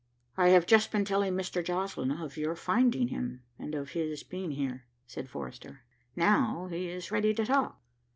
"I 0.35 0.47
have 0.47 0.65
just 0.65 0.91
been 0.91 1.05
telling 1.05 1.33
Mr. 1.35 1.63
Joslinn 1.63 2.09
of 2.09 2.35
your 2.35 2.55
finding 2.55 3.09
him, 3.09 3.43
and 3.59 3.75
of 3.75 3.91
his 3.91 4.23
being 4.23 4.49
here," 4.49 4.85
said 5.05 5.29
Forrester. 5.29 5.81
"Now 6.15 6.69
he 6.71 6.89
is 6.89 7.11
ready 7.11 7.35
to 7.35 7.45
talk." 7.45 7.79